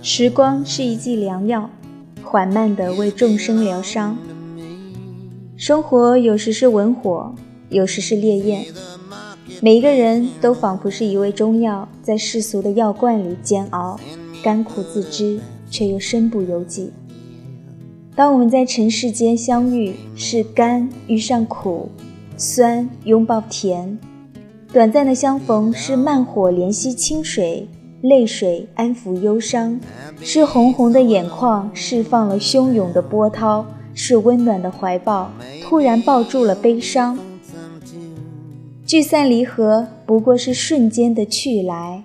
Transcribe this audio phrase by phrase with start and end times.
[0.00, 1.68] 时光是一剂良药，
[2.24, 4.16] 缓慢的为众生疗伤。
[5.58, 7.34] 生活有时是文火，
[7.68, 8.64] 有时是烈焰。
[9.60, 14.00] 每一个人都仿佛是一味中药，在世俗的药罐里煎熬，
[14.42, 15.38] 甘苦自知。
[15.70, 16.90] 却又身不由己。
[18.14, 21.88] 当我们在尘世间相遇，是甘遇上苦，
[22.36, 23.98] 酸拥抱甜。
[24.72, 27.68] 短暂的相逢是慢火怜惜清水，
[28.02, 29.80] 泪水安抚忧伤，
[30.20, 35.30] 是红红的眼眶释放了汹涌的波涛，是温暖的怀抱
[35.62, 37.18] 突然抱住了悲伤。
[38.84, 42.04] 聚散离合不过是瞬间的去来。